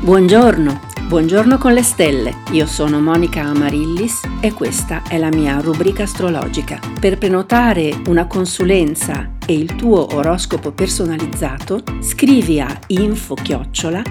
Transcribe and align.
Buongiorno, 0.00 0.80
buongiorno 1.08 1.58
con 1.58 1.72
le 1.72 1.82
stelle. 1.82 2.42
Io 2.52 2.66
sono 2.66 3.00
Monica 3.00 3.42
Amarillis 3.42 4.22
e 4.40 4.52
questa 4.52 5.02
è 5.02 5.18
la 5.18 5.28
mia 5.28 5.58
rubrica 5.58 6.04
astrologica. 6.04 6.78
Per 7.00 7.18
prenotare 7.18 8.00
una 8.06 8.28
consulenza 8.28 9.32
e 9.44 9.54
il 9.54 9.74
tuo 9.74 10.14
oroscopo 10.14 10.70
personalizzato, 10.70 11.82
scrivi 12.00 12.60
a 12.60 12.78
info-chiocciola 12.86 14.02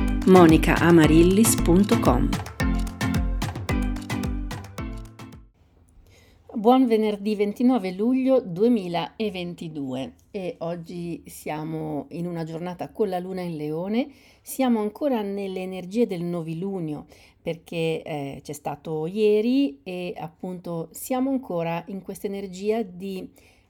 Buon 6.67 6.85
venerdì 6.85 7.33
29 7.33 7.93
luglio 7.93 8.41
2022 8.41 10.13
e 10.31 10.55
oggi 10.59 11.23
siamo 11.25 12.07
in 12.09 12.27
una 12.27 12.43
giornata 12.43 12.89
con 12.89 13.07
la 13.07 13.19
luna 13.19 13.39
in 13.39 13.55
leone, 13.55 14.09
siamo 14.41 14.81
ancora 14.81 15.21
nelle 15.21 15.61
energie 15.61 16.07
del 16.07 16.23
novilunio 16.23 17.05
perché 17.41 18.01
eh, 18.01 18.41
c'è 18.43 18.51
stato 18.51 19.05
ieri 19.05 19.79
e 19.83 20.13
appunto 20.17 20.89
siamo 20.91 21.29
ancora 21.29 21.85
in 21.87 22.01
questa 22.01 22.27
energia 22.27 22.81
di 22.81 23.25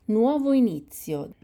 nuovo 0.06 0.52
inizio 0.52 1.36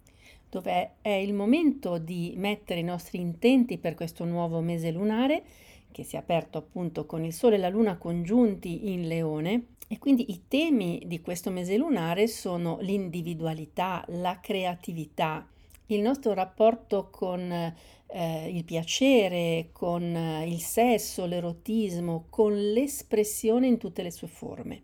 dove 0.49 0.93
è 1.01 1.09
il 1.09 1.35
momento 1.35 1.99
di 1.99 2.33
mettere 2.35 2.79
i 2.79 2.83
nostri 2.83 3.19
intenti 3.19 3.77
per 3.77 3.93
questo 3.93 4.25
nuovo 4.25 4.59
mese 4.61 4.89
lunare 4.89 5.43
che 5.91 6.03
si 6.03 6.15
è 6.15 6.19
aperto 6.19 6.57
appunto 6.57 7.05
con 7.05 7.23
il 7.23 7.31
Sole 7.31 7.57
e 7.57 7.59
la 7.59 7.69
Luna 7.69 7.97
congiunti 7.97 8.91
in 8.91 9.07
Leone 9.07 9.65
e 9.87 9.99
quindi 9.99 10.31
i 10.31 10.43
temi 10.47 11.03
di 11.05 11.21
questo 11.21 11.51
mese 11.51 11.77
lunare 11.77 12.27
sono 12.27 12.77
l'individualità, 12.81 14.03
la 14.07 14.39
creatività, 14.39 15.47
il 15.87 16.01
nostro 16.01 16.33
rapporto 16.33 17.09
con 17.11 17.51
eh, 17.51 18.49
il 18.49 18.63
piacere, 18.63 19.69
con 19.71 20.03
eh, 20.03 20.47
il 20.47 20.59
sesso, 20.59 21.25
l'erotismo, 21.25 22.25
con 22.29 22.53
l'espressione 22.53 23.67
in 23.67 23.77
tutte 23.77 24.03
le 24.03 24.11
sue 24.11 24.27
forme. 24.27 24.81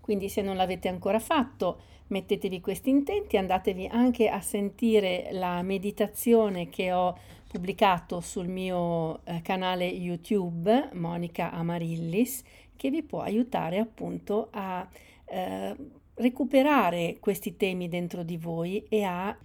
Quindi 0.00 0.28
se 0.28 0.40
non 0.40 0.56
l'avete 0.56 0.88
ancora 0.88 1.18
fatto, 1.18 1.80
mettetevi 2.08 2.60
questi 2.60 2.90
intenti, 2.90 3.36
andatevi 3.36 3.86
anche 3.86 4.28
a 4.28 4.40
sentire 4.40 5.28
la 5.32 5.62
meditazione 5.62 6.68
che 6.68 6.92
ho 6.92 7.18
pubblicato 7.48 8.20
sul 8.20 8.48
mio 8.48 9.24
eh, 9.24 9.40
canale 9.42 9.86
YouTube, 9.86 10.90
Monica 10.92 11.50
Amarillis, 11.50 12.42
che 12.76 12.90
vi 12.90 13.02
può 13.02 13.20
aiutare 13.20 13.78
appunto 13.78 14.48
a 14.52 14.88
eh, 15.24 15.76
recuperare 16.14 17.16
questi 17.20 17.56
temi 17.56 17.88
dentro 17.88 18.22
di 18.22 18.36
voi 18.36 18.84
e 18.88 19.02
a 19.02 19.36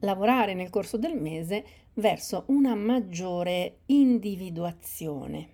lavorare 0.00 0.54
nel 0.54 0.70
corso 0.70 0.96
del 0.96 1.16
mese 1.16 1.64
verso 1.94 2.44
una 2.48 2.74
maggiore 2.74 3.78
individuazione. 3.86 5.48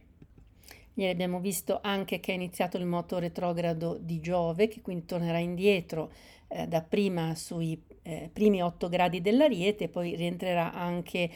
Ieri 0.95 1.12
abbiamo 1.12 1.41
visto 1.41 1.78
anche 1.83 2.20
che 2.20 2.33
è 2.33 2.34
iniziato 2.34 2.77
il 2.77 2.84
moto 2.84 3.19
retrogrado 3.19 3.97
di 4.01 4.20
Giove, 4.20 4.69
che 4.69 4.81
quindi 4.81 5.06
tornerà 5.06 5.39
indietro 5.39 6.11
eh, 6.48 6.67
da 6.67 6.83
prima 6.83 7.34
sui 7.34 7.81
eh, 8.03 8.31
primi 8.33 8.62
8 8.62 8.89
gradi 8.89 9.20
dell'Ariete 9.20 9.89
poi 9.89 10.17
rientrerà 10.17 10.73
anche 10.73 11.31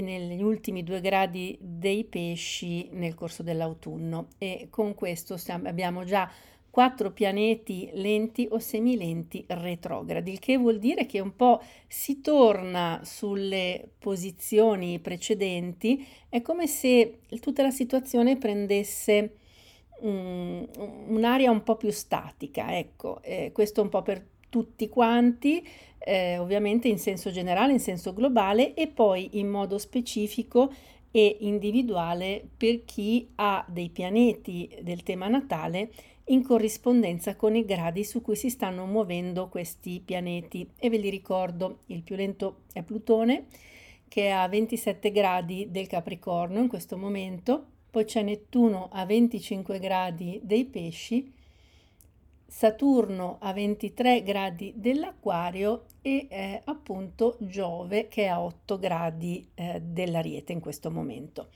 negli 0.00 0.42
ultimi 0.42 0.82
due 0.82 1.00
gradi 1.00 1.56
dei 1.60 2.04
pesci 2.04 2.88
nel 2.92 3.14
corso 3.14 3.42
dell'autunno. 3.42 4.28
E 4.38 4.68
con 4.70 4.94
questo 4.94 5.36
stiamo, 5.36 5.68
abbiamo 5.68 6.04
già 6.04 6.30
quattro 6.76 7.10
pianeti 7.10 7.88
lenti 7.94 8.46
o 8.50 8.58
semilenti 8.58 9.42
retrogradi, 9.48 10.32
il 10.32 10.38
che 10.38 10.58
vuol 10.58 10.78
dire 10.78 11.06
che 11.06 11.20
un 11.20 11.34
po' 11.34 11.62
si 11.88 12.20
torna 12.20 13.00
sulle 13.02 13.92
posizioni 13.98 14.98
precedenti, 14.98 16.06
è 16.28 16.42
come 16.42 16.66
se 16.66 17.20
tutta 17.40 17.62
la 17.62 17.70
situazione 17.70 18.36
prendesse 18.36 19.36
um, 20.00 20.68
un'aria 21.06 21.50
un 21.50 21.62
po' 21.62 21.76
più 21.76 21.90
statica, 21.90 22.76
ecco, 22.76 23.22
eh, 23.22 23.52
questo 23.54 23.80
un 23.80 23.88
po' 23.88 24.02
per 24.02 24.22
tutti 24.48 24.88
quanti, 24.88 25.66
eh, 25.98 26.38
ovviamente 26.38 26.88
in 26.88 26.98
senso 26.98 27.30
generale, 27.30 27.72
in 27.72 27.80
senso 27.80 28.12
globale 28.12 28.74
e 28.74 28.86
poi 28.88 29.38
in 29.38 29.48
modo 29.48 29.78
specifico 29.78 30.72
e 31.10 31.38
individuale 31.40 32.46
per 32.56 32.84
chi 32.84 33.28
ha 33.36 33.64
dei 33.68 33.88
pianeti 33.88 34.68
del 34.82 35.02
tema 35.02 35.28
natale 35.28 35.90
in 36.26 36.42
corrispondenza 36.42 37.36
con 37.36 37.54
i 37.54 37.64
gradi 37.64 38.04
su 38.04 38.20
cui 38.20 38.36
si 38.36 38.50
stanno 38.50 38.84
muovendo 38.86 39.48
questi 39.48 40.02
pianeti. 40.04 40.68
E 40.76 40.90
ve 40.90 40.98
li 40.98 41.10
ricordo, 41.10 41.80
il 41.86 42.02
più 42.02 42.16
lento 42.16 42.62
è 42.72 42.82
Plutone, 42.82 43.46
che 44.08 44.26
è 44.26 44.30
a 44.30 44.48
27 44.48 45.10
gradi 45.10 45.68
del 45.70 45.86
Capricorno 45.86 46.60
in 46.60 46.68
questo 46.68 46.96
momento, 46.96 47.64
poi 47.90 48.04
c'è 48.04 48.22
Nettuno 48.22 48.88
a 48.92 49.06
25 49.06 49.78
gradi 49.78 50.40
dei 50.42 50.64
Pesci, 50.64 51.32
Saturno 52.46 53.38
a 53.40 53.52
23 53.52 54.22
gradi 54.22 54.72
dell'Aquario 54.76 55.86
e 56.00 56.26
eh, 56.30 56.62
appunto 56.64 57.36
Giove 57.40 58.08
che 58.08 58.24
è 58.24 58.28
a 58.28 58.40
8 58.40 58.78
gradi 58.78 59.48
eh, 59.54 59.80
dell'Ariete 59.82 60.52
in 60.52 60.60
questo 60.60 60.90
momento. 60.90 61.48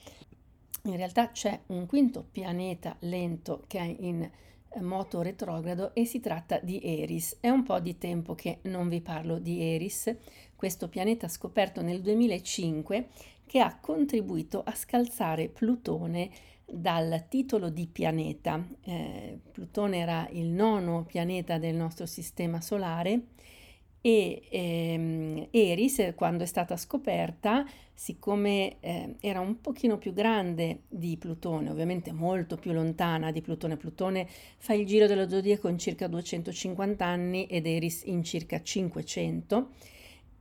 In 0.85 0.97
realtà 0.97 1.31
c'è 1.31 1.61
un 1.67 1.87
quinto 1.87 2.27
pianeta 2.31 2.97
lento 3.01 3.65
che 3.67 3.79
è 3.79 3.97
in 4.01 4.23
eh, 4.23 4.81
moto 4.81 5.23
retrogrado 5.23 5.95
e 5.95 6.05
si 6.05 6.21
tratta 6.21 6.59
di 6.59 6.81
Eris. 6.83 7.37
È 7.41 7.49
un 7.49 7.63
po' 7.63 7.79
di 7.81 7.99
tempo 7.99 8.35
che 8.35 8.59
non 8.63 8.89
vi 8.89 9.01
parlo 9.01 9.39
di 9.39 9.63
Eris, 9.63 10.15
questo 10.57 10.89
pianeta 10.89 11.29
scoperto 11.29 11.83
nel 11.83 12.01
2005 12.01 13.09
che 13.47 13.61
ha 13.61 13.79
contribuito 13.81 14.63
a 14.63 14.75
scalzare 14.75 15.49
Plutone 15.49 16.31
dal 16.73 17.27
titolo 17.29 17.69
di 17.69 17.87
pianeta. 17.87 18.65
Eh, 18.83 19.39
Plutone 19.53 19.99
era 19.99 20.29
il 20.33 20.47
nono 20.47 21.05
pianeta 21.05 21.59
del 21.59 21.75
nostro 21.75 22.07
sistema 22.07 22.61
solare 22.61 23.23
e 24.03 24.43
ehm, 24.49 25.49
Eris, 25.51 26.13
quando 26.15 26.45
è 26.45 26.47
stata 26.47 26.77
scoperta, 26.79 27.67
siccome 27.93 28.77
eh, 28.81 29.17
era 29.21 29.41
un 29.41 29.61
pochino 29.61 29.99
più 29.99 30.15
grande 30.15 30.85
di 30.89 31.19
Plutone, 31.19 31.69
ovviamente 31.69 32.11
molto 32.13 32.57
più 32.57 32.73
lontana 32.73 33.31
di 33.31 33.43
Plutone, 33.43 33.77
Plutone 33.77 34.27
fa 34.57 34.73
il 34.73 34.87
giro 34.87 35.07
dello 35.07 35.29
zodiaco 35.29 35.69
in 35.69 35.79
circa 35.79 36.07
250 36.07 37.05
anni 37.05 37.45
ed 37.45 37.67
Eris 37.67 38.05
in 38.07 38.25
circa 38.25 38.63
500, 38.63 39.69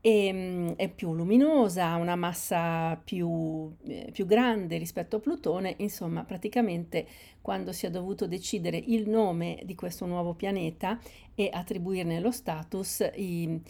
e, 0.02 0.26
ehm, 0.28 0.76
è 0.76 0.90
più 0.90 1.14
luminosa, 1.14 1.88
ha 1.88 1.96
una 1.96 2.16
massa 2.16 2.96
più, 3.04 3.72
eh, 3.86 4.10
più, 4.12 4.26
grande 4.26 4.78
rispetto 4.78 5.18
a 5.18 5.20
Plutone, 5.20 5.76
insomma 5.78 6.24
praticamente 6.24 7.08
quando 7.42 7.72
si 7.72 7.86
è 7.86 7.90
dovuto 7.90 8.28
decidere 8.28 8.78
il 8.78 9.10
nome 9.10 9.60
di 9.66 9.76
questo 9.76 10.06
nuovo 10.06 10.34
pianeta 10.34 11.00
e 11.36 11.50
attribuirne 11.52 12.20
lo 12.20 12.32
status, 12.32 13.10
i, 13.16 13.62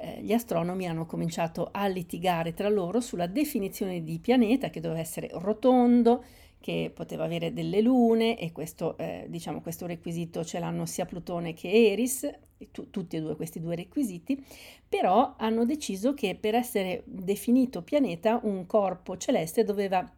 eh, 0.00 0.20
gli 0.22 0.32
astronomi 0.32 0.86
hanno 0.86 1.06
cominciato 1.06 1.68
a 1.72 1.86
litigare 1.86 2.54
tra 2.54 2.68
loro 2.68 3.00
sulla 3.00 3.26
definizione 3.26 4.02
di 4.02 4.18
pianeta 4.18 4.70
che 4.70 4.80
doveva 4.80 5.00
essere 5.00 5.28
rotondo, 5.32 6.24
che 6.60 6.90
poteva 6.92 7.24
avere 7.24 7.52
delle 7.52 7.80
lune 7.80 8.38
e 8.38 8.50
questo, 8.50 8.96
eh, 8.98 9.26
diciamo, 9.28 9.60
questo 9.60 9.86
requisito 9.86 10.44
ce 10.44 10.58
l'hanno 10.58 10.84
sia 10.84 11.04
Plutone 11.04 11.54
che 11.54 11.70
Eris, 11.92 12.28
tu, 12.70 12.90
tutti 12.90 13.16
e 13.16 13.20
due 13.20 13.36
questi 13.36 13.60
due 13.60 13.76
requisiti, 13.76 14.42
però 14.88 15.34
hanno 15.36 15.64
deciso 15.64 16.14
che 16.14 16.36
per 16.38 16.54
essere 16.54 17.02
definito 17.04 17.82
pianeta 17.82 18.40
un 18.42 18.66
corpo 18.66 19.16
celeste 19.16 19.64
doveva 19.64 20.08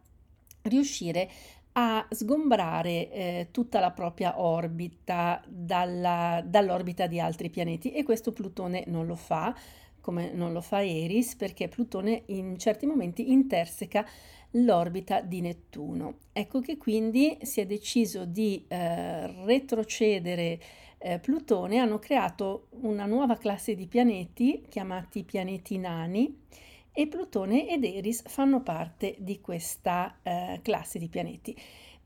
riuscire 0.63 1.29
a 1.73 2.05
sgombrare 2.09 3.11
eh, 3.11 3.47
tutta 3.51 3.79
la 3.79 3.91
propria 3.91 4.41
orbita 4.41 5.41
dalla, 5.47 6.43
dall'orbita 6.45 7.07
di 7.07 7.19
altri 7.19 7.49
pianeti 7.49 7.91
e 7.91 8.03
questo 8.03 8.31
Plutone 8.31 8.83
non 8.87 9.05
lo 9.05 9.15
fa, 9.15 9.55
come 10.01 10.31
non 10.33 10.51
lo 10.51 10.61
fa 10.61 10.83
Eris, 10.83 11.35
perché 11.35 11.67
Plutone 11.67 12.23
in 12.27 12.57
certi 12.57 12.85
momenti 12.85 13.31
interseca 13.31 14.05
l'orbita 14.53 15.21
di 15.21 15.41
Nettuno. 15.41 16.17
Ecco 16.33 16.59
che 16.59 16.77
quindi 16.77 17.37
si 17.43 17.61
è 17.61 17.65
deciso 17.65 18.25
di 18.25 18.65
eh, 18.67 19.27
retrocedere 19.45 20.59
eh, 20.99 21.19
Plutone, 21.19 21.79
hanno 21.79 21.97
creato 21.97 22.67
una 22.81 23.05
nuova 23.05 23.37
classe 23.37 23.73
di 23.73 23.87
pianeti 23.87 24.63
chiamati 24.69 25.23
pianeti 25.23 25.77
nani 25.77 26.45
e 26.91 27.07
Plutone 27.07 27.69
ed 27.69 27.83
Eris 27.83 28.23
fanno 28.27 28.61
parte 28.61 29.15
di 29.19 29.39
questa 29.39 30.19
eh, 30.21 30.59
classe 30.61 30.99
di 30.99 31.07
pianeti. 31.07 31.55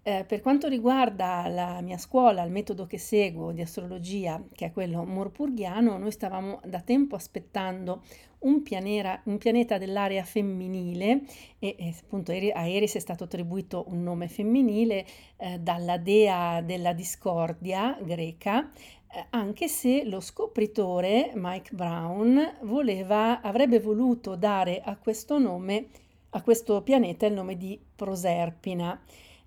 Eh, 0.06 0.26
per 0.26 0.42
quanto 0.42 0.68
riguarda 0.68 1.48
la 1.48 1.80
mia 1.80 1.98
scuola, 1.98 2.44
il 2.44 2.52
metodo 2.52 2.86
che 2.86 2.98
seguo 2.98 3.54
di 3.54 3.62
astrologia, 3.62 4.44
che 4.54 4.66
è 4.66 4.72
quello 4.74 5.06
morpurghiano, 5.06 5.98
noi 5.98 6.12
stavamo 6.12 6.60
da 6.66 6.82
tempo 6.82 7.16
aspettando 7.16 8.04
un, 8.40 8.64
pianera, 8.64 9.22
un 9.24 9.38
pianeta 9.38 9.78
dell'area 9.78 10.26
femminile 10.26 11.22
e, 11.58 11.76
e, 11.80 11.96
appunto 11.98 12.34
a 12.34 12.68
Eris 12.68 12.96
è 12.96 13.00
stato 13.00 13.24
attribuito 13.24 13.86
un 13.88 14.04
nome 14.04 14.28
femminile 14.28 15.06
eh, 15.38 15.60
dalla 15.60 15.98
dea 15.98 16.60
della 16.60 16.92
discordia 16.92 17.98
greca, 18.04 18.70
eh, 19.08 19.28
anche 19.30 19.70
se 19.70 20.04
lo 20.04 20.20
scopritore 20.20 21.32
Mike 21.36 21.74
Brown 21.74 22.58
voleva, 22.64 23.40
avrebbe 23.40 23.80
voluto 23.80 24.36
dare 24.36 24.82
a 24.84 24.98
questo 24.98 25.40
nome, 25.40 25.88
a 26.32 26.42
questo 26.42 26.82
pianeta 26.82 27.26
il 27.26 27.34
nome 27.34 27.56
di 27.56 27.80
Proserpina 27.96 29.00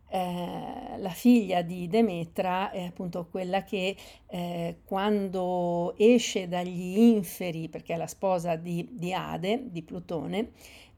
eh, 0.09 0.99
la 0.99 1.11
figlia 1.11 1.63
di 1.63 1.89
Demetra 1.89 2.71
è 2.71 2.85
appunto 2.85 3.27
quella 3.31 3.63
che 3.63 3.97
eh, 4.29 4.79
quando 4.85 5.95
esce 5.97 6.49
dagli 6.49 6.99
inferi, 6.99 7.69
perché 7.69 7.95
è 7.95 7.97
la 7.97 8.07
sposa 8.07 8.57
di, 8.57 8.89
di 8.93 9.13
Ade, 9.13 9.65
di 9.71 9.83
Plutone, 9.83 10.53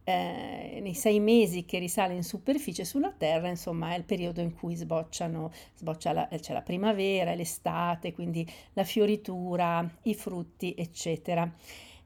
eh, 0.05 0.79
nei 0.81 0.95
sei 0.95 1.21
mesi 1.21 1.67
che 1.67 1.79
risale 1.79 2.15
in 2.15 2.23
superficie 2.23 2.85
sulla 2.85 3.13
Terra, 3.13 3.49
insomma, 3.49 3.93
è 3.93 3.99
il 3.99 4.05
periodo 4.05 4.41
in 4.41 4.55
cui 4.55 4.75
sbocciano, 4.75 5.53
sboccia 5.77 6.13
la, 6.13 6.29
c'è 6.29 6.55
la 6.55 6.63
primavera, 6.63 7.35
l'estate, 7.35 8.15
quindi 8.15 8.47
la 8.73 8.85
fioritura, 8.85 9.87
i 10.05 10.15
frutti, 10.15 10.75
eccetera. 10.77 11.51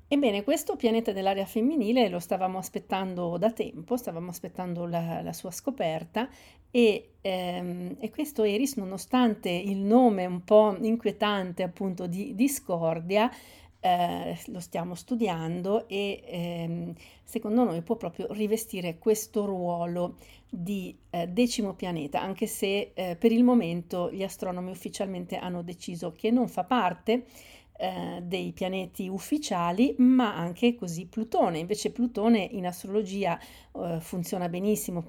Ebbene, 0.08 0.42
questo 0.44 0.76
pianeta 0.76 1.12
dell'area 1.12 1.46
femminile 1.46 2.08
lo 2.08 2.18
stavamo 2.18 2.58
aspettando 2.58 3.38
da 3.38 3.50
tempo, 3.50 3.96
stavamo 3.96 4.28
aspettando 4.28 4.84
la, 4.84 5.22
la 5.22 5.32
sua 5.32 5.50
scoperta 5.50 6.28
e, 6.72 7.10
ehm, 7.20 7.96
e, 8.00 8.10
questo 8.10 8.42
Eris, 8.42 8.76
nonostante 8.76 9.50
il 9.50 9.76
nome 9.76 10.24
un 10.24 10.42
po' 10.42 10.74
inquietante 10.80 11.62
appunto 11.62 12.06
di 12.06 12.34
discordia, 12.34 13.30
eh, 13.78 14.38
lo 14.46 14.60
stiamo 14.60 14.94
studiando 14.94 15.86
e 15.88 16.22
ehm, 16.24 16.94
secondo 17.22 17.64
noi 17.64 17.82
può 17.82 17.96
proprio 17.96 18.32
rivestire 18.32 18.96
questo 18.98 19.44
ruolo 19.44 20.16
di 20.48 20.96
eh, 21.10 21.26
decimo 21.28 21.74
pianeta, 21.74 22.20
anche 22.20 22.46
se 22.46 22.92
eh, 22.94 23.16
per 23.16 23.32
il 23.32 23.44
momento 23.44 24.10
gli 24.10 24.22
astronomi 24.22 24.70
ufficialmente 24.70 25.36
hanno 25.36 25.62
deciso 25.62 26.12
che 26.12 26.30
non 26.30 26.48
fa 26.48 26.64
parte 26.64 27.24
eh, 27.82 28.20
dei 28.22 28.52
pianeti 28.52 29.08
ufficiali, 29.08 29.96
ma 29.98 30.36
anche 30.36 30.76
così 30.76 31.06
Plutone. 31.06 31.58
Invece 31.58 31.90
Plutone 31.90 32.38
in 32.38 32.64
astrologia 32.64 33.36
eh, 33.72 33.98
funziona 33.98 34.48
benissimo. 34.48 35.04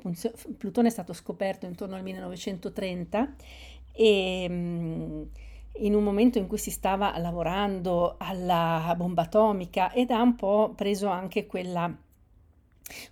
Plutone 0.57 0.87
è 0.87 0.91
stato 0.91 1.13
scoperto 1.13 1.67
intorno 1.67 1.95
al 1.95 2.01
1930 2.01 3.35
e 3.91 4.49
mh, 4.49 4.53
mm, 4.53 5.21
in 5.81 5.93
un 5.93 6.03
momento 6.03 6.39
in 6.39 6.47
cui 6.47 6.57
si 6.57 6.71
stava 6.71 7.15
lavorando 7.19 8.15
alla 8.17 8.91
bomba 8.97 9.21
atomica 9.21 9.91
ed 9.91 10.09
ha 10.09 10.23
un 10.23 10.35
po' 10.35 10.73
preso 10.75 11.07
anche 11.09 11.45
quella 11.45 11.95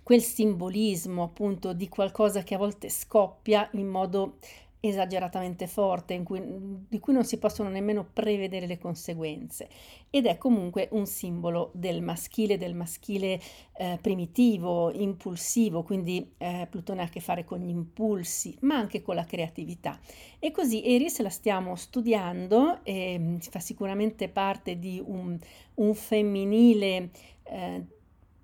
quel 0.02 0.22
simbolismo 0.22 1.22
appunto 1.22 1.72
di 1.72 1.88
qualcosa 1.88 2.42
che 2.42 2.54
a 2.54 2.58
volte 2.58 2.88
scoppia 2.88 3.68
in 3.72 3.86
modo 3.86 4.38
esageratamente 4.84 5.68
forte 5.68 6.20
cui, 6.24 6.42
di 6.88 6.98
cui 6.98 7.12
non 7.12 7.24
si 7.24 7.38
possono 7.38 7.68
nemmeno 7.68 8.04
prevedere 8.04 8.66
le 8.66 8.78
conseguenze 8.78 9.68
ed 10.10 10.26
è 10.26 10.36
comunque 10.38 10.88
un 10.90 11.06
simbolo 11.06 11.70
del 11.72 12.02
maschile, 12.02 12.58
del 12.58 12.74
maschile 12.74 13.40
eh, 13.76 13.98
primitivo, 14.02 14.90
impulsivo, 14.90 15.84
quindi 15.84 16.32
eh, 16.36 16.66
Plutone 16.68 17.02
ha 17.02 17.04
a 17.04 17.08
che 17.08 17.20
fare 17.20 17.44
con 17.44 17.60
gli 17.60 17.68
impulsi, 17.68 18.56
ma 18.62 18.74
anche 18.74 19.02
con 19.02 19.14
la 19.14 19.24
creatività. 19.24 20.00
E 20.40 20.50
così 20.50 20.84
Eris 20.84 21.20
la 21.20 21.30
stiamo 21.30 21.76
studiando 21.76 22.80
e 22.82 23.16
mm, 23.16 23.36
fa 23.36 23.60
sicuramente 23.60 24.28
parte 24.28 24.80
di 24.80 25.00
un, 25.04 25.38
un 25.74 25.94
femminile 25.94 27.10
eh, 27.44 27.86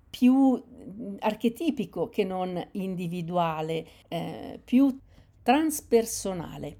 più 0.09 0.53
mm, 0.53 1.15
archetipico 1.19 2.07
che 2.07 2.23
non 2.23 2.65
individuale, 2.71 3.85
eh, 4.07 4.59
più 4.63 4.97
transpersonale 5.49 6.77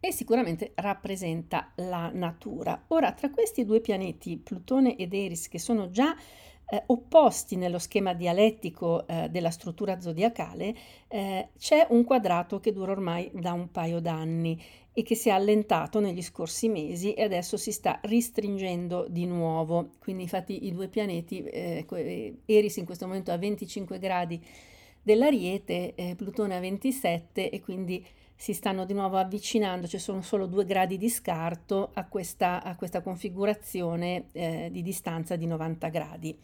e 0.00 0.10
sicuramente 0.10 0.72
rappresenta 0.74 1.70
la 1.76 2.10
natura. 2.12 2.82
Ora, 2.88 3.12
tra 3.12 3.30
questi 3.30 3.64
due 3.64 3.80
pianeti, 3.80 4.38
Plutone 4.38 4.96
ed 4.96 5.14
Eris, 5.14 5.46
che 5.46 5.60
sono 5.60 5.88
già 5.90 6.16
eh, 6.68 6.82
opposti 6.86 7.54
nello 7.54 7.78
schema 7.78 8.12
dialettico 8.12 9.06
eh, 9.06 9.28
della 9.30 9.52
struttura 9.52 10.00
zodiacale, 10.00 10.74
eh, 11.06 11.50
c'è 11.56 11.86
un 11.90 12.02
quadrato 12.02 12.58
che 12.58 12.72
dura 12.72 12.90
ormai 12.90 13.30
da 13.32 13.52
un 13.52 13.70
paio 13.70 14.00
d'anni 14.00 14.60
e 14.92 15.04
che 15.04 15.14
si 15.14 15.28
è 15.28 15.32
allentato 15.32 16.00
negli 16.00 16.22
scorsi 16.22 16.68
mesi 16.68 17.14
e 17.14 17.22
adesso 17.22 17.56
si 17.56 17.70
sta 17.70 18.00
ristringendo 18.02 19.06
di 19.08 19.26
nuovo. 19.26 19.90
Quindi 20.00 20.24
infatti 20.24 20.66
i 20.66 20.72
due 20.72 20.88
pianeti, 20.88 21.40
eh, 21.44 21.86
Eris 22.46 22.78
in 22.78 22.84
questo 22.84 23.06
momento 23.06 23.30
a 23.30 23.38
25 23.38 24.00
gradi 24.00 24.44
dell'Ariete, 25.06 25.94
eh, 25.94 26.16
Plutone 26.16 26.56
a 26.56 26.58
27 26.58 27.48
e 27.50 27.60
quindi 27.60 28.04
si 28.34 28.52
stanno 28.52 28.84
di 28.84 28.92
nuovo 28.92 29.18
avvicinando, 29.18 29.86
ci 29.86 29.98
sono 29.98 30.20
solo 30.20 30.46
due 30.46 30.64
gradi 30.64 30.98
di 30.98 31.08
scarto 31.08 31.90
a 31.94 32.08
questa, 32.08 32.60
a 32.60 32.74
questa 32.74 33.02
configurazione 33.02 34.24
eh, 34.32 34.68
di 34.72 34.82
distanza 34.82 35.36
di 35.36 35.46
90 35.46 35.88
gradi. 35.90 36.36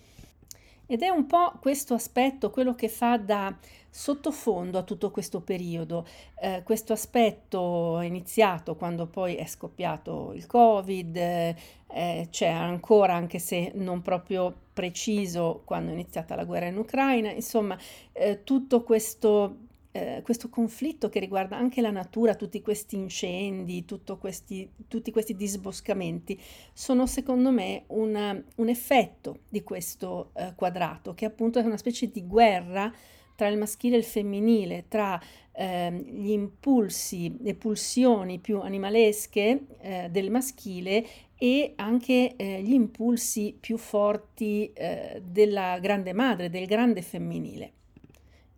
Ed 0.86 1.02
è 1.02 1.08
un 1.08 1.26
po' 1.26 1.54
questo 1.60 1.94
aspetto 1.94 2.50
quello 2.50 2.76
che 2.76 2.88
fa 2.88 3.18
da 3.18 3.52
sottofondo 3.90 4.78
a 4.78 4.84
tutto 4.84 5.10
questo 5.10 5.40
periodo. 5.40 6.06
Eh, 6.38 6.62
questo 6.62 6.92
aspetto 6.92 7.98
è 7.98 8.04
iniziato 8.04 8.76
quando 8.76 9.08
poi 9.08 9.34
è 9.34 9.46
scoppiato 9.46 10.32
il 10.34 10.46
Covid, 10.46 11.16
eh, 11.16 12.28
c'è 12.30 12.48
ancora, 12.48 13.14
anche 13.14 13.40
se 13.40 13.72
non 13.74 14.02
proprio 14.02 14.54
preciso, 14.72 15.62
quando 15.64 15.90
è 15.90 15.94
iniziata 15.94 16.34
la 16.34 16.44
guerra 16.44 16.66
in 16.66 16.76
Ucraina, 16.76 17.30
insomma, 17.30 17.78
eh, 18.12 18.42
tutto 18.44 18.82
questo 18.82 19.56
eh, 19.94 20.22
questo 20.24 20.48
conflitto 20.48 21.10
che 21.10 21.20
riguarda 21.20 21.56
anche 21.56 21.82
la 21.82 21.90
natura, 21.90 22.34
tutti 22.34 22.62
questi 22.62 22.96
incendi, 22.96 23.84
questi, 24.18 24.68
tutti 24.88 25.10
questi 25.10 25.36
disboscamenti, 25.36 26.40
sono 26.72 27.06
secondo 27.06 27.50
me 27.50 27.84
una, 27.88 28.42
un 28.56 28.68
effetto 28.68 29.40
di 29.50 29.62
questo 29.62 30.30
eh, 30.34 30.54
quadrato, 30.56 31.12
che 31.14 31.26
appunto 31.26 31.58
è 31.58 31.62
una 31.62 31.76
specie 31.76 32.10
di 32.10 32.26
guerra 32.26 32.90
tra 33.34 33.48
il 33.48 33.58
maschile 33.58 33.96
e 33.96 33.98
il 33.98 34.04
femminile, 34.04 34.84
tra 34.88 35.20
eh, 35.52 35.92
gli 35.92 36.30
impulsi, 36.30 37.36
le 37.40 37.54
pulsioni 37.54 38.38
più 38.38 38.60
animalesche 38.60 39.66
eh, 39.80 40.08
del 40.10 40.30
maschile 40.30 41.04
e 41.42 41.72
anche 41.74 42.36
eh, 42.36 42.62
gli 42.62 42.72
impulsi 42.72 43.56
più 43.58 43.76
forti 43.76 44.72
eh, 44.72 45.20
della 45.24 45.80
grande 45.80 46.12
madre, 46.12 46.50
del 46.50 46.66
grande 46.66 47.02
femminile. 47.02 47.72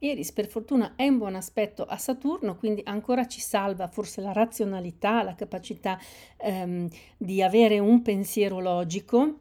Iris 0.01 0.33
per 0.33 0.47
fortuna 0.47 0.93
è 0.95 1.05
in 1.05 1.17
buon 1.17 1.35
aspetto 1.35 1.87
a 1.87 1.97
Saturno, 1.97 2.57
quindi 2.57 2.83
ancora 2.85 3.27
ci 3.27 3.41
salva 3.41 3.89
forse 3.89 4.21
la 4.21 4.33
razionalità, 4.33 5.23
la 5.23 5.35
capacità 5.35 5.99
ehm, 6.37 6.87
di 7.17 7.41
avere 7.41 7.79
un 7.79 8.03
pensiero 8.03 8.61
logico, 8.61 9.39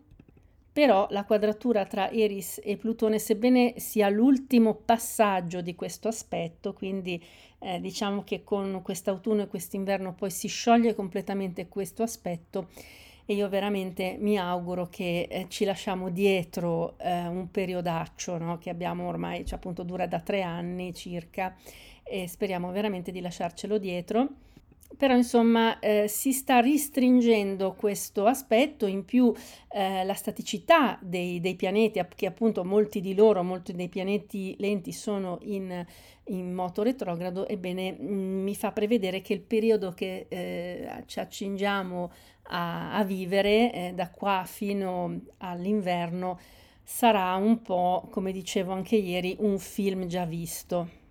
però 0.71 1.07
la 1.09 1.25
quadratura 1.25 1.85
tra 1.85 2.09
Eris 2.11 2.61
e 2.63 2.77
Plutone, 2.77 3.19
sebbene 3.19 3.73
sia 3.75 4.07
l'ultimo 4.07 4.73
passaggio 4.73 5.59
di 5.59 5.75
questo 5.75 6.07
aspetto, 6.07 6.71
quindi 6.71 7.21
eh, 7.59 7.81
diciamo 7.81 8.23
che 8.23 8.45
con 8.45 8.79
quest'autunno 8.81 9.41
e 9.41 9.47
quest'inverno 9.47 10.13
poi 10.13 10.31
si 10.31 10.47
scioglie 10.47 10.95
completamente 10.95 11.67
questo 11.67 12.03
aspetto, 12.03 12.69
e 13.25 13.33
io 13.33 13.47
veramente 13.47 14.17
mi 14.19 14.37
auguro 14.37 14.87
che 14.89 15.27
eh, 15.29 15.45
ci 15.49 15.63
lasciamo 15.65 16.09
dietro 16.09 16.97
eh, 16.99 17.27
un 17.27 17.49
periodaccio 17.49 18.37
no? 18.37 18.57
che 18.57 18.69
abbiamo 18.69 19.07
ormai, 19.07 19.45
cioè 19.45 19.57
appunto 19.57 19.83
dura 19.83 20.07
da 20.07 20.19
tre 20.19 20.41
anni 20.41 20.93
circa 20.93 21.55
e 22.03 22.27
speriamo 22.27 22.71
veramente 22.71 23.11
di 23.11 23.21
lasciarcelo 23.21 23.77
dietro. 23.77 24.27
Però 24.97 25.15
insomma 25.15 25.79
eh, 25.79 26.07
si 26.07 26.31
sta 26.31 26.59
ristringendo 26.59 27.73
questo 27.73 28.25
aspetto, 28.25 28.85
in 28.85 29.05
più 29.05 29.33
eh, 29.71 30.03
la 30.03 30.13
staticità 30.13 30.99
dei, 31.01 31.39
dei, 31.39 31.55
pianeti, 31.55 31.99
che 32.15 32.25
appunto 32.25 32.63
molti 32.63 33.01
di 33.01 33.15
loro, 33.15 33.43
molti 33.43 33.73
dei 33.73 33.89
pianeti 33.89 34.55
lenti 34.59 34.91
sono 34.91 35.39
in, 35.41 35.85
in 36.25 36.53
moto 36.53 36.83
retrogrado, 36.83 37.47
ebbene 37.47 37.91
mh, 37.91 38.05
mm, 38.05 38.43
mi 38.43 38.55
fa 38.55 38.71
prevedere 38.71 39.21
che 39.21 39.33
il 39.33 39.41
periodo 39.41 39.91
che 39.93 40.27
eh, 40.29 41.03
ci 41.07 41.19
accingiamo 41.19 42.11
a, 42.49 42.93
a 42.95 43.03
vivere 43.03 43.73
eh, 43.73 43.93
da 43.93 44.09
qua 44.09 44.43
fino 44.45 45.21
all'inverno 45.37 46.39
sarà 46.83 47.35
un 47.35 47.61
po', 47.61 48.07
come 48.11 48.31
dicevo 48.31 48.73
anche 48.73 48.97
ieri, 48.97 49.35
un 49.39 49.57
film 49.57 50.05
già 50.05 50.25
visto. 50.25 51.01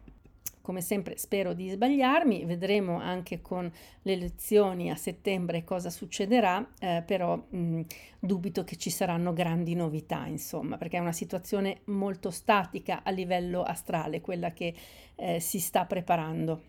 Come 0.63 0.81
sempre 0.81 1.19
spero 1.19 1.55
di 1.55 1.69
sbagliarmi, 1.69 2.45
vedremo 2.45 3.01
anche 3.01 3.41
con 3.43 3.71
le 4.03 4.13
elezioni 4.13 4.91
a 4.91 4.97
settembre 4.97 5.65
cosa 5.65 5.91
succederà, 5.91 6.65
eh, 6.79 7.03
però 7.05 7.37
mh, 7.37 7.81
dubito 8.21 8.63
che 8.63 8.77
ci 8.77 8.89
saranno 8.89 9.33
grandi 9.33 9.75
novità, 9.75 10.25
insomma, 10.27 10.77
perché 10.79 10.99
è 10.99 11.01
una 11.01 11.11
situazione 11.11 11.81
molto 11.87 12.31
statica 12.31 13.03
a 13.03 13.11
livello 13.11 13.63
astrale, 13.63 14.21
quella 14.21 14.53
che 14.53 14.73
eh, 15.17 15.41
si 15.41 15.59
sta 15.59 15.85
preparando. 15.85 16.63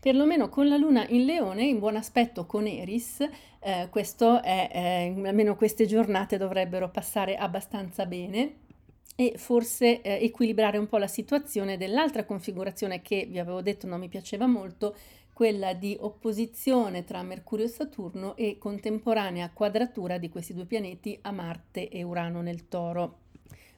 Perlomeno 0.00 0.48
con 0.48 0.66
la 0.66 0.76
luna 0.76 1.06
in 1.08 1.24
leone, 1.24 1.62
in 1.62 1.78
buon 1.78 1.94
aspetto 1.94 2.46
con 2.46 2.66
Eris, 2.66 3.20
eh, 3.60 3.88
è, 3.88 4.68
eh, 4.72 5.22
almeno 5.24 5.54
queste 5.54 5.86
giornate 5.86 6.36
dovrebbero 6.36 6.90
passare 6.90 7.36
abbastanza 7.36 8.06
bene 8.06 8.68
e 9.16 9.34
forse 9.36 10.00
eh, 10.00 10.24
equilibrare 10.24 10.78
un 10.78 10.86
po' 10.86 10.98
la 10.98 11.06
situazione 11.06 11.76
dell'altra 11.76 12.24
configurazione 12.24 13.02
che 13.02 13.26
vi 13.28 13.38
avevo 13.38 13.60
detto 13.60 13.86
non 13.86 14.00
mi 14.00 14.08
piaceva 14.08 14.46
molto, 14.46 14.94
quella 15.32 15.72
di 15.72 15.96
opposizione 15.98 17.04
tra 17.04 17.22
Mercurio 17.22 17.64
e 17.64 17.68
Saturno 17.68 18.36
e 18.36 18.58
contemporanea 18.58 19.50
quadratura 19.50 20.18
di 20.18 20.28
questi 20.28 20.52
due 20.52 20.66
pianeti 20.66 21.18
a 21.22 21.30
Marte 21.30 21.88
e 21.88 22.02
Urano 22.02 22.42
nel 22.42 22.68
Toro. 22.68 23.20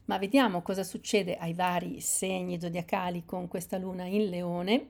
Ma 0.06 0.18
vediamo 0.18 0.62
cosa 0.62 0.82
succede 0.82 1.36
ai 1.36 1.54
vari 1.54 2.00
segni 2.00 2.60
zodiacali 2.60 3.24
con 3.24 3.46
questa 3.46 3.78
luna 3.78 4.06
in 4.06 4.28
Leone 4.28 4.88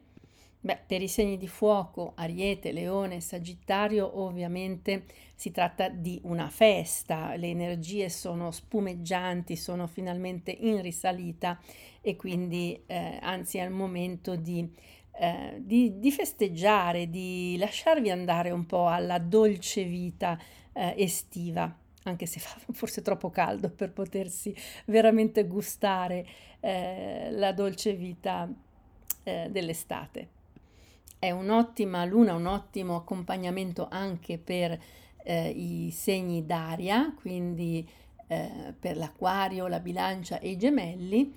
Beh, 0.65 0.79
per 0.87 1.03
i 1.03 1.09
segni 1.09 1.39
di 1.39 1.49
fuoco, 1.49 2.13
Ariete, 2.15 2.71
Leone, 2.71 3.19
Sagittario, 3.21 4.21
ovviamente 4.21 5.07
si 5.35 5.51
tratta 5.51 5.89
di 5.89 6.21
una 6.23 6.49
festa, 6.51 7.35
le 7.35 7.49
energie 7.49 8.09
sono 8.09 8.53
spumeggianti, 8.53 9.57
sono 9.57 9.89
finalmente 9.89 10.53
in 10.53 10.81
risalita 10.81 11.59
e 12.01 12.15
quindi 12.15 12.81
eh, 12.87 13.19
anzi 13.21 13.59
è 13.59 13.65
il 13.65 13.73
momento 13.73 14.37
di, 14.37 14.73
eh, 15.19 15.57
di, 15.59 15.99
di, 15.99 16.13
festeggiare, 16.13 17.11
di 17.11 17.57
lasciarvi 17.59 18.11
andare 18.11 18.53
un 18.53 18.65
po' 18.65 18.87
alla 18.87 19.19
dolce 19.19 19.83
vita 19.83 20.39
eh, 20.73 20.95
estiva 20.97 21.77
anche 22.05 22.27
se 22.27 22.39
fa 22.41 22.57
forse 22.73 23.03
troppo 23.03 23.31
caldo 23.31 23.69
per 23.69 23.93
potersi 23.93 24.55
veramente 24.85 25.45
gustare 25.45 26.25
eh, 26.61 27.31
la 27.33 27.51
dolce 27.51 27.95
vita 27.95 28.49
eh, 29.25 29.49
dell'estate. 29.51 30.41
È 31.23 31.31
un'ottima 31.31 32.05
luna, 32.05 32.35
un 32.35 32.47
ottimo 32.47 32.97
accompagnamento 32.97 33.87
anche 33.89 34.39
per 34.39 34.77
eh, 35.23 35.51
i 35.51 35.93
segni 35.93 36.45
d'aria, 36.45 37.15
quindi 37.15 37.89
eh, 38.27 38.75
per 38.77 38.97
l'acquario, 38.97 39.69
la 39.69 39.79
bilancia 39.79 40.41
e 40.41 40.51
i 40.51 40.57
gemelli, 40.57 41.33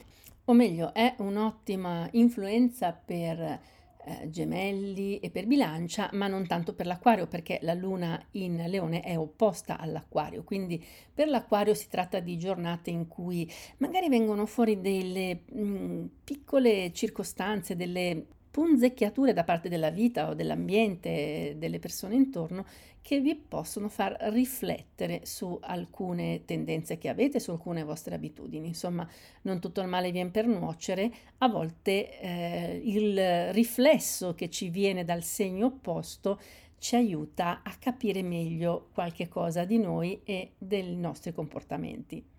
o 0.46 0.54
meglio 0.54 0.92
è 0.92 1.14
un'ottima 1.20 2.08
influenza 2.14 2.94
per 2.94 3.40
eh, 3.40 4.30
gemelli 4.32 5.20
e 5.20 5.30
per 5.30 5.46
bilancia, 5.46 6.10
ma 6.14 6.26
non 6.26 6.48
tanto 6.48 6.74
per 6.74 6.88
l'acquario 6.88 7.28
perché 7.28 7.60
la 7.62 7.76
luna 7.76 8.20
in 8.32 8.64
leone 8.66 9.02
è 9.02 9.16
opposta 9.16 9.78
all'acquario, 9.78 10.44
quindi 10.44 10.84
per 11.14 11.28
l'acquario 11.28 11.76
si 11.76 11.90
tratta 11.90 12.20
di 12.20 12.40
giornate 12.40 12.90
in 12.90 13.08
cui 13.08 13.48
magari 13.78 14.10
vengono 14.10 14.48
fuori 14.48 14.82
delle 14.82 15.42
mh, 15.46 15.62
mm, 15.62 16.06
piccole 16.24 16.92
circostanze, 16.92 17.76
delle 17.76 18.26
punzecchiature 18.56 19.34
da 19.34 19.44
parte 19.44 19.68
della 19.68 19.90
vita 19.90 20.30
o 20.30 20.34
dell'ambiente, 20.34 21.56
delle 21.58 21.78
persone 21.78 22.16
intorno, 22.16 22.66
che 23.02 23.20
vi 23.20 23.36
possono 23.36 23.90
far 23.90 24.16
riflettere 24.32 25.26
su 25.26 25.60
alcune 25.62 26.46
tendenze 26.46 26.98
che 26.98 27.10
avete, 27.10 27.42
su 27.42 27.52
alcune 27.52 27.84
vostre 27.84 28.16
abitudini. 28.16 28.68
Insomma, 28.68 29.06
non 29.42 29.60
tutto 29.60 29.82
il 29.82 29.90
male 29.90 30.10
viene 30.14 30.30
per 30.30 30.48
nuocere, 30.48 31.12
a 31.40 31.50
volte 31.50 32.18
eh, 32.18 32.82
il 32.82 33.52
riflesso 33.52 34.36
che 34.36 34.50
ci 34.50 34.70
viene 34.70 35.04
dal 35.04 35.24
segno 35.24 35.66
opposto 35.66 36.40
ci 36.78 36.96
aiuta 36.96 37.62
a 37.62 37.76
capire 37.78 38.24
meglio 38.24 38.88
qualche 38.94 39.28
cosa 39.28 39.66
di 39.66 39.80
noi 39.80 40.22
e 40.24 40.54
dei 40.58 40.96
nostri 40.96 41.34
comportamenti. 41.34 42.35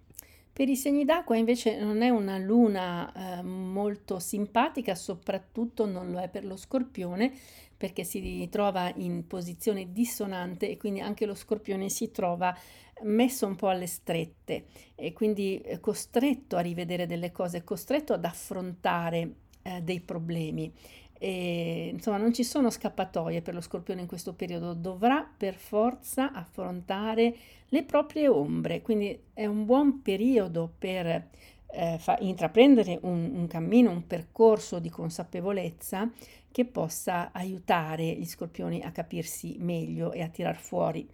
Per 0.57 0.71
i 0.71 0.75
segni 0.75 1.05
d'acqua 1.05 1.37
invece 1.37 1.79
non 1.79 2.01
è 2.01 2.09
una 2.09 2.39
luna 2.39 3.13
eh, 3.13 3.43
molto 3.43 4.19
simpatica, 4.19 4.95
soprattutto 4.95 5.85
non 5.85 6.11
lo 6.11 6.19
è 6.19 6.31
per 6.31 6.47
lo 6.47 6.57
scorpione, 6.57 7.31
perché 7.77 8.05
si 8.05 8.49
trova 8.51 8.91
in 8.97 9.27
posizione 9.27 9.93
dissonante 9.93 10.71
e 10.71 10.79
quindi 10.79 11.01
anche 11.01 11.27
lo 11.27 11.35
scorpione 11.35 11.91
si 11.91 12.11
trova 12.11 12.57
messo 13.03 13.47
un 13.47 13.55
po' 13.55 13.69
alle 13.69 13.87
strette 13.87 14.65
e 14.95 15.13
quindi 15.13 15.63
costretto 15.79 16.57
a 16.57 16.61
rivedere 16.61 17.05
delle 17.05 17.33
cose, 17.33 17.63
costretto 17.63 18.15
ad 18.15 18.25
affrontare 18.25 19.35
eh, 19.61 19.83
dei 19.83 20.01
problemi. 20.01 20.73
E, 21.19 21.91
insomma, 21.93 22.19
non 22.19 22.33
ci 22.33 22.45
sono 22.45 22.71
scappatoie 22.71 23.43
per 23.43 23.55
lo 23.55 23.61
scorpione 23.61 24.03
in 24.03 24.07
questo 24.07 24.35
periodo, 24.35 24.75
dovrà 24.75 25.29
per 25.37 25.55
forza 25.55 26.33
affrontare 26.33 27.35
le 27.69 27.83
proprie 27.85 28.29
ombre, 28.29 28.83
quindi 28.83 29.19
è 29.33 29.47
un 29.47 29.65
buon 29.65 30.03
periodo 30.03 30.73
per 30.79 31.29
eh, 31.69 31.97
fa, 31.99 32.17
intraprendere 32.21 32.99
un, 33.03 33.31
un 33.35 33.47
cammino, 33.47 33.91
un 33.91 34.07
percorso 34.07 34.79
di 34.79 34.89
consapevolezza 34.89 36.11
che 36.51 36.65
possa 36.65 37.33
aiutare 37.33 38.05
gli 38.15 38.25
scorpioni 38.25 38.81
a 38.83 38.91
capirsi 38.91 39.57
meglio 39.59 40.13
e 40.13 40.23
a 40.23 40.29
tirar 40.29 40.57
fuori 40.57 41.07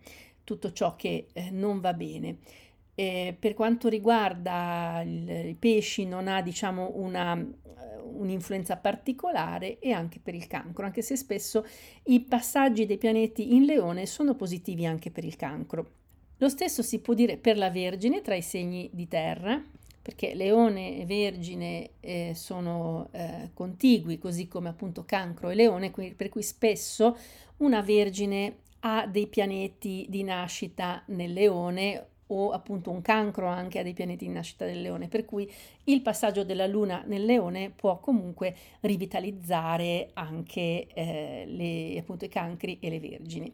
tutto 0.45 0.73
ciò 0.73 0.97
che 0.97 1.29
eh, 1.33 1.51
non 1.51 1.81
va 1.81 1.95
bene. 1.95 2.39
Eh, 2.95 3.35
per 3.39 3.55
quanto 3.55 3.89
riguarda 3.89 5.03
i 5.03 5.57
pesci 5.59 6.05
non 6.05 6.29
ha 6.29 6.43
diciamo 6.43 6.93
una, 6.97 7.43
un'influenza 8.23 8.77
particolare 8.77 9.79
e 9.79 9.93
anche 9.93 10.19
per 10.19 10.35
il 10.35 10.47
cancro, 10.47 10.87
anche 10.87 11.03
se 11.03 11.17
spesso 11.17 11.67
i 12.05 12.21
passaggi 12.21 12.87
dei 12.87 12.99
pianeti 12.99 13.55
in 13.55 13.65
leone 13.65 14.07
sono 14.07 14.35
positivi 14.35 14.87
anche 14.87 15.11
per 15.11 15.25
il 15.25 15.37
cancro. 15.37 15.91
Lo 16.39 16.49
stesso 16.49 16.83
si 16.83 17.01
può 17.01 17.15
dire 17.15 17.37
per 17.37 17.57
la 17.57 17.71
Vergine 17.71 18.21
tra 18.21 18.35
i 18.35 18.43
segni 18.43 18.91
di 18.93 19.07
terra, 19.07 19.63
perché 20.03 20.35
Leone 20.35 20.99
e 20.99 21.07
Vergine 21.07 21.91
eh, 22.01 22.33
sono 22.35 23.09
eh, 23.13 23.51
contigui, 23.55 24.19
così 24.19 24.49
come 24.49 24.69
appunto 24.69 25.05
Cancro 25.05 25.51
e 25.51 25.55
Leone, 25.55 25.91
per 25.91 26.29
cui 26.29 26.43
spesso 26.43 27.17
una 27.59 27.81
Vergine 27.83 28.57
ha 28.81 29.07
dei 29.07 29.29
pianeti 29.29 30.07
di 30.09 30.25
nascita 30.25 31.05
nel 31.07 31.33
Leone 31.33 32.07
o 32.29 32.51
appunto 32.51 32.91
un 32.91 33.03
cancro 33.03 33.47
anche 33.47 33.79
a 33.79 33.83
dei 33.83 33.93
pianeti 33.93 34.25
in 34.25 34.33
nascita 34.33 34.65
del 34.65 34.81
leone, 34.81 35.09
per 35.09 35.25
cui 35.25 35.51
il 35.85 36.01
passaggio 36.01 36.45
della 36.45 36.67
luna 36.67 37.03
nel 37.07 37.25
leone 37.25 37.71
può 37.71 37.99
comunque 37.99 38.55
rivitalizzare 38.81 40.11
anche 40.15 40.87
eh, 40.95 41.45
le, 41.47 41.99
appunto, 41.99 42.25
i 42.25 42.29
cancri 42.29 42.79
e 42.81 42.89
le 42.89 43.01
vergini. 43.01 43.53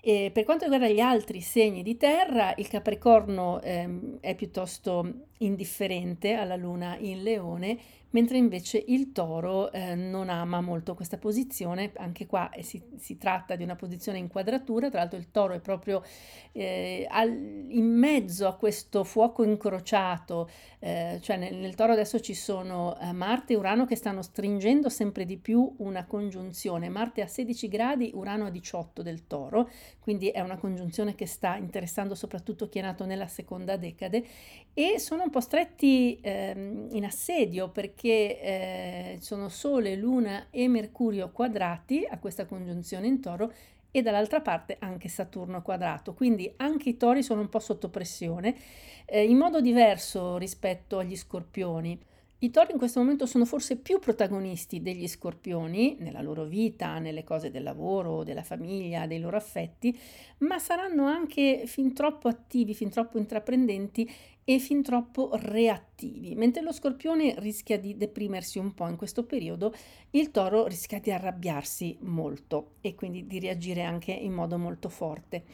E 0.00 0.30
per 0.32 0.44
quanto 0.44 0.64
riguarda 0.64 0.88
gli 0.88 1.00
altri 1.00 1.40
segni 1.40 1.82
di 1.82 1.96
terra, 1.96 2.54
il 2.56 2.68
Capricorno 2.68 3.60
ehm, 3.60 4.18
è 4.20 4.34
piuttosto 4.36 5.26
indifferente 5.38 6.34
alla 6.34 6.56
luna 6.56 6.96
in 6.98 7.22
leone, 7.22 7.78
mentre 8.10 8.38
invece 8.38 8.82
il 8.86 9.12
toro 9.12 9.70
eh, 9.72 9.94
non 9.94 10.28
ama 10.28 10.60
molto 10.60 10.94
questa 10.94 11.18
posizione, 11.18 11.92
anche 11.96 12.26
qua 12.26 12.50
eh, 12.50 12.62
si, 12.62 12.82
si, 12.96 13.18
tratta 13.18 13.56
di 13.56 13.64
una 13.64 13.76
posizione 13.76 14.18
in 14.18 14.28
quadratura, 14.28 14.88
tra 14.88 15.00
l'altro 15.00 15.18
il 15.18 15.30
toro 15.30 15.54
è 15.54 15.60
proprio 15.60 16.02
eh, 16.52 17.06
al, 17.10 17.30
in 17.30 17.86
mezzo 17.86 18.46
a 18.46 18.54
questo 18.56 19.04
fuoco 19.04 19.42
incrociato, 19.42 20.48
eh, 20.78 21.18
cioè 21.20 21.36
nel, 21.36 21.56
nel, 21.56 21.74
toro 21.74 21.92
adesso 21.92 22.20
ci 22.20 22.34
sono 22.34 22.98
eh, 22.98 23.12
Marte 23.12 23.52
e 23.52 23.56
Urano 23.56 23.84
che 23.84 23.96
stanno 23.96 24.22
stringendo 24.22 24.88
sempre 24.88 25.24
di 25.24 25.36
più 25.36 25.74
una 25.78 26.06
congiunzione, 26.06 26.88
Marte 26.88 27.22
a 27.22 27.26
16 27.26 27.68
gradi, 27.68 28.10
Urano 28.14 28.46
a 28.46 28.50
18 28.50 29.02
del 29.02 29.26
toro, 29.26 29.68
quindi 30.00 30.28
è 30.28 30.40
una 30.40 30.56
congiunzione 30.56 31.14
che 31.14 31.26
sta 31.26 31.56
interessando 31.56 32.14
soprattutto 32.14 32.68
chi 32.68 32.78
è 32.78 32.82
nato 32.82 33.04
nella 33.04 33.26
seconda 33.26 33.76
decade 33.76 34.24
e 34.72 34.98
sono 34.98 35.24
un 35.24 35.30
po' 35.30 35.40
stretti 35.40 36.18
ehm, 36.22 36.88
in 36.92 37.04
assedio 37.04 37.68
perché 37.98 38.40
eh, 38.40 39.18
sono 39.20 39.48
Sole, 39.48 39.96
Luna 39.96 40.46
e 40.50 40.68
Mercurio 40.68 41.32
quadrati 41.32 42.06
a 42.08 42.18
questa 42.20 42.46
congiunzione 42.46 43.08
in 43.08 43.20
toro 43.20 43.52
e 43.90 44.02
dall'altra 44.02 44.40
parte 44.40 44.76
anche 44.78 45.08
Saturno 45.08 45.62
quadrato, 45.62 46.14
quindi 46.14 46.52
anche 46.58 46.90
i 46.90 46.96
tori 46.96 47.24
sono 47.24 47.40
un 47.40 47.48
po' 47.48 47.58
sotto 47.58 47.88
pressione, 47.88 48.54
eh, 49.04 49.24
in 49.24 49.36
modo 49.36 49.60
diverso 49.60 50.36
rispetto 50.36 50.98
agli 50.98 51.16
scorpioni. 51.16 51.98
I 52.40 52.50
tori 52.52 52.70
in 52.70 52.78
questo 52.78 53.00
momento 53.00 53.26
sono 53.26 53.44
forse 53.44 53.74
più 53.78 53.98
protagonisti 53.98 54.80
degli 54.80 55.08
scorpioni 55.08 55.96
nella 55.98 56.22
loro 56.22 56.44
vita, 56.44 57.00
nelle 57.00 57.24
cose 57.24 57.50
del 57.50 57.64
lavoro, 57.64 58.22
della 58.22 58.44
famiglia, 58.44 59.08
dei 59.08 59.18
loro 59.18 59.36
affetti, 59.36 59.98
ma 60.38 60.60
saranno 60.60 61.06
anche 61.06 61.64
fin 61.66 61.92
troppo 61.92 62.28
attivi, 62.28 62.74
fin 62.74 62.90
troppo 62.90 63.18
intraprendenti 63.18 64.08
e 64.50 64.58
fin 64.58 64.82
troppo 64.82 65.28
reattivi. 65.34 66.34
Mentre 66.34 66.62
lo 66.62 66.72
scorpione 66.72 67.34
rischia 67.36 67.78
di 67.78 67.98
deprimersi 67.98 68.58
un 68.58 68.72
po' 68.72 68.88
in 68.88 68.96
questo 68.96 69.24
periodo, 69.24 69.74
il 70.12 70.30
toro 70.30 70.66
rischia 70.66 71.00
di 71.00 71.10
arrabbiarsi 71.10 71.98
molto 72.00 72.76
e 72.80 72.94
quindi 72.94 73.26
di 73.26 73.40
reagire 73.40 73.82
anche 73.82 74.10
in 74.10 74.32
modo 74.32 74.56
molto 74.56 74.88
forte. 74.88 75.44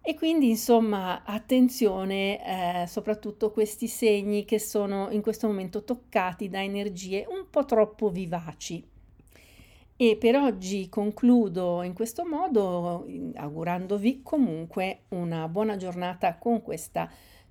E 0.00 0.14
quindi 0.14 0.48
insomma 0.48 1.22
attenzione 1.22 2.82
eh, 2.82 2.86
soprattutto 2.86 3.50
questi 3.50 3.88
segni 3.88 4.46
che 4.46 4.58
sono 4.58 5.10
in 5.10 5.20
questo 5.20 5.46
momento 5.46 5.84
toccati 5.84 6.48
da 6.48 6.62
energie 6.62 7.26
un 7.28 7.44
po' 7.50 7.66
troppo 7.66 8.08
vivaci. 8.08 8.82
E 9.96 10.16
per 10.16 10.36
oggi 10.36 10.88
concludo 10.88 11.82
in 11.82 11.92
questo 11.92 12.26
modo 12.26 13.06
augurandovi 13.34 14.22
comunque 14.22 15.02
una 15.08 15.46
buona 15.46 15.76
giornata 15.76 16.38
con 16.38 16.62
questa 16.62 17.10